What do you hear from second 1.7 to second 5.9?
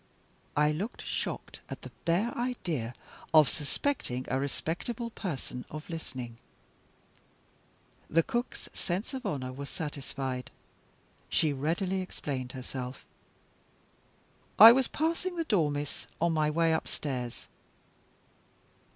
the bare idea of suspecting a respectable person of